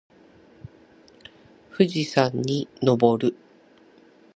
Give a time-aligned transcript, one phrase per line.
[1.71, 3.35] 富士山にのぼる。